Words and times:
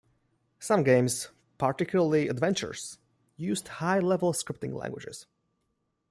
Some 0.57 0.81
games, 0.81 1.29
particularly 1.59 2.27
adventures, 2.27 2.97
used 3.37 3.67
high 3.67 3.99
level 3.99 4.33
scripting 4.33 4.73
languages. 4.73 5.27